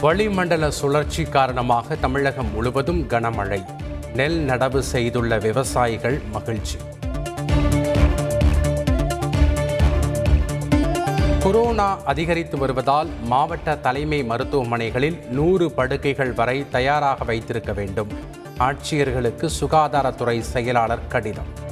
[0.00, 3.64] வளிமண்டல சுழற்சி காரணமாக தமிழகம் முழுவதும் கனமழை.
[4.14, 6.78] நெல் நடவு செய்துள்ள விவசாயிகள் மகிழ்ச்சி.
[11.40, 18.08] கொரோனா அதிகரித்து வருவதால் மாவட்ட தலைமை மருத்துவமனைகளில் நூறு படுக்கைகள் வரை தயாராக வைத்திருக்க வேண்டும்.
[18.58, 21.64] ஆட்சியர்களுக்கு சுகாதாரத்துறை செயலாளர் கடிதம்.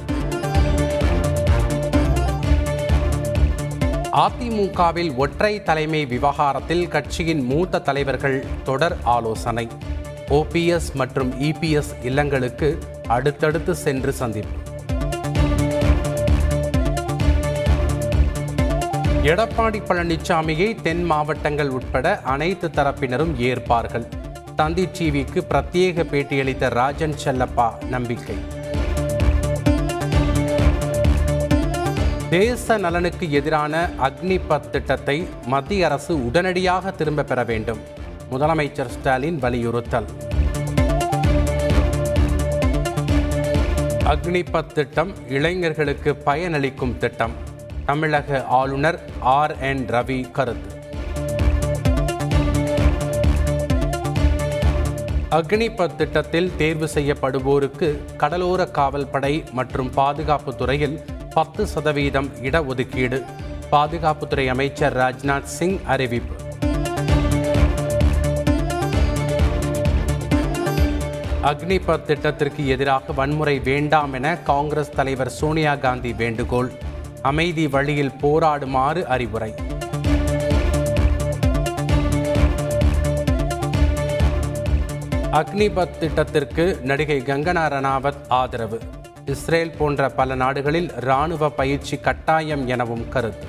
[4.15, 9.67] அதிமுகவில் ஒற்றை தலைமை விவகாரத்தில் கட்சியின் மூத்த தலைவர்கள் தொடர் ஆலோசனை.
[10.29, 14.73] ஓபிஎஸ் மற்றும் இபிஎஸ் இல்லங்களுக்கு அடுத்தடுத்து சென்று சந்திப்பு.
[19.23, 24.07] எடப்பாடி பழனிசாமியை தென் மாவட்டங்கள் உட்பட அனைத்து தரப்பினரும் ஏற்பார்கள்.
[24.55, 28.35] தந்தி டிவிக்கு பிரத்யேக பேட்டியளித்த ராஜன் செல்லப்பா நம்பிக்கை.
[32.35, 37.77] தேச நலனுக்கு எதிரான அக்னிபத் திட்டத்தை மத்திய அரசு உடனடியாக திரும்ப பெற வேண்டும்.
[38.31, 40.05] முதலமைச்சர் ஸ்டாலின் வலியுறுத்தல்.
[44.03, 47.31] அக்னிபத் திட்டம் இளைஞர்களுக்கு பயனளிக்கும் திட்டம்.
[47.85, 50.73] தமிழக ஆளுநர் ஆர் என் ரவி கருத்து.
[55.31, 61.01] அக்னிபத் திட்டத்தில் தேர்வு செய்யப்படுவோருக்கு கடலோர காவல்படை மற்றும் பாதுகாப்பு துறையில்
[61.35, 63.25] பத்து சதவீதம் இடஒதுக்கீடு.
[63.71, 66.35] பாதுகாப்புத்துறை அமைச்சர் ராஜ்நாத் சிங் அறிவிப்பு.
[71.43, 76.71] அக்னிபத் திட்டத்திற்கு எதிராக வன்முறை வேண்டாம் என காங்கிரஸ் தலைவர் சோனியா காந்தி வேண்டுகோள்.
[77.21, 79.53] அமைதி வழியில் போராடுமாறு அறிவுரை.
[85.31, 88.79] அக்னிபத் திட்டத்திற்கு நடிகை கங்கனா ரணாவத் ஆதரவு.
[89.33, 93.45] இஸ்ரேல் போன்ற பல நாடுகளில் இராணுவ பயிற்சி கட்டாயம் எனவும் கருத்து.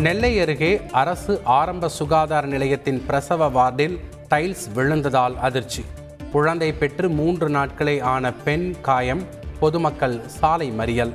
[0.00, 5.84] நெல்லை அருகே அரசு ஆரம்ப சுகாதார நிலையத்தின் பிரசவ வார்டில் டைல்ஸ் விழுந்ததால் அதிர்ச்சி.
[6.32, 9.22] குழந்தை பெற்று மூன்று நாட்களே ஆன பெண் காயம்
[9.60, 11.14] பொதுமக்கள் சாலை மறியல்.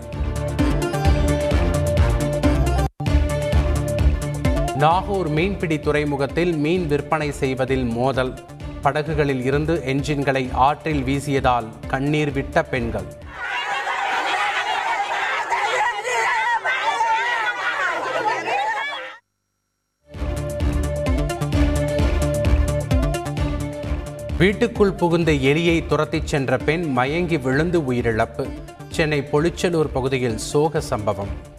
[4.77, 8.33] நாகூர் மீன்பிடி துறைமுகத்தில் மீன் விற்பனை செய்வதில் மோதல்.
[8.81, 13.07] படகுகளில் இருந்து என்ஜின்களை ஆற்றில் வீசியதால் கண்ணீர் விட்ட பெண்கள்.
[24.37, 28.49] வீட்டுக்குள் புகுந்த எலியை துரத்திச் சென்ற பெண் மயங்கி விழுந்து உயிரிழப்பு.
[28.89, 31.55] சென்னை பொளிச்சலூர் பகுதியில் சோக சம்பவம்.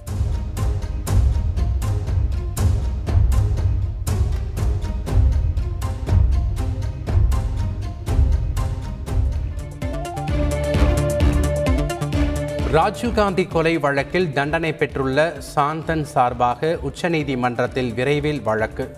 [12.78, 18.97] ராஜீவ்காந்தி கொலை வழக்கில் தண்டனை பெற்றுள்ள சாந்தன் சார்பாக உச்சநீதிமன்றத்தில் விரைவில் வழக்கு.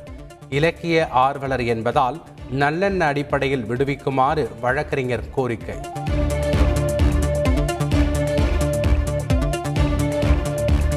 [0.48, 2.22] இலக்கிய ஆர்வலர் என்பதால்
[2.58, 5.74] நல்லெண்ண அடிப்படையில் விடுவிக்குமாறு வழக்கறிஞர் கோரிக்கை.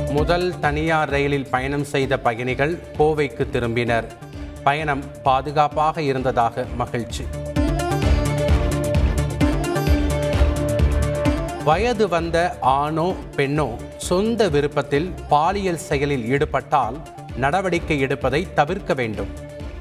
[0.09, 4.05] முதல் தனியார் ரயிலில் பயணம் செய்த பயணிகள் கோவைக்கு திரும்பினர்.
[4.63, 7.25] பயணம் பாதுகாப்பாக இருந்ததாக மகிழ்ச்சி.
[11.65, 13.65] வயது வந்த ஆணோ பெண்ணோ
[13.97, 16.97] சொந்த விருப்பத்தில் பாலியல் செயலில் ஈடுபட்டால்
[17.35, 19.29] நடவடிக்கை எடுப்பதை தவிர்க்க வேண்டும்.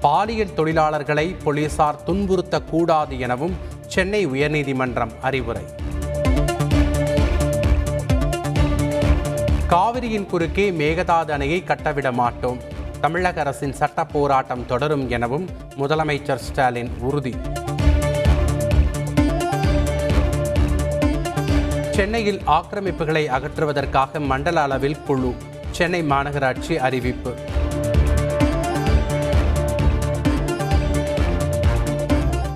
[0.01, 3.57] பாலியல் தொழிலாளர்களை போலீசார் துன்புறுத்தக்கூடாது எனவும்
[3.87, 5.65] சென்னை உயர்நீதிமன்றம் அறிவுரை.
[9.67, 12.61] காவிரியின் குறுக்கே மேகதாது அணையை கட்டவிட மாட்டோம்.
[13.01, 15.49] தமிழக அரசின் சட்ட போராட்டம் தொடரும் எனவும்
[15.79, 17.35] முதலமைச்சர் ஸ்டாலின் உறுதி.
[21.97, 25.35] சென்னையில் ஆக்கிரமிப்புகளை அகற்றுவதற்காக மண்டல அளவில் குழு
[25.71, 27.35] சென்னை மாநகராட்சி அறிவிப்பு.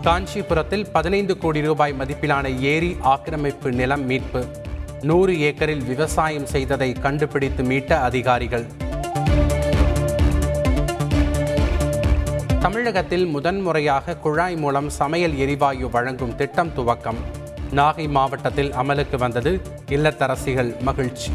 [0.02, 4.46] காஞ்சிபுரத்தில் பதினைந்து கோடி ரூபாய் மதிப்பிலான ஏரி ஆக்கிரமிப்பு நிலம் மீட்பு.
[5.02, 8.66] நூறு ஏக்கரில் விவசாயம் செய்ததை கண்டுபிடித்து மீட்ட அதிகாரிகள்.
[12.58, 17.44] தமிழகத்தில் முதன்முறையாக குழாய் மூலம் சமையல் எரிவாயு வழங்கும் திட்டம் துவக்கம்.
[17.70, 21.30] நாகை மாவட்டத்தில் அமலுக்கு வந்தது இல்லத்தரசிகள் மகிழ்ச்சி.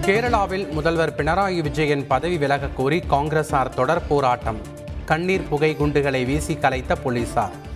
[0.00, 4.58] கேரளாவில் முதல்வர் பினராயி விஜயன் பதவி விலகக் கோரி காங்கிரசார் தொடர் போராட்டம்.
[5.04, 7.72] கண்ணீர் புகை குண்டுகளை வீசி கலைத்த போலீசார்.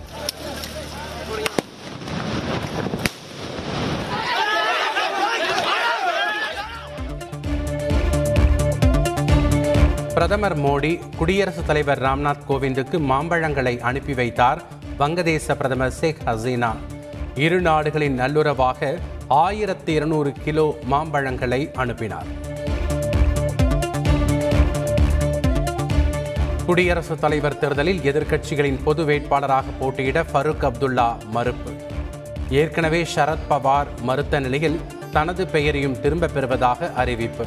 [10.19, 14.61] பிரதமர் மோடி குடியரசுத் தலைவர் ராம்நாத் கோவிந்துக்கு மாம்பழங்களை அனுப்பி வைத்தார்
[14.99, 16.75] வங்கதேச பிரதமர் ஷேக் ஹசீனா.
[17.35, 22.25] இரு நாடுகளின் நல்லுறவாக ஆயிரத்தி இருநூறு கிலோ மாம்பழங்களை அனுப்பினார்.
[26.65, 31.71] குடியரசுத் தலைவர் தேர்தலில் எதிர்க்கட்சிகளின் பொது வேட்பாளராக போட்டியிட ஃபருக் அப்துல்லா மறுப்பு.
[32.49, 34.81] ஏற்கனவே சரத்பவார் மறுத்த நிலையில்
[35.11, 37.45] தனது பெயரையும் திரும்பப் பெறுவதாக அறிவிப்பு.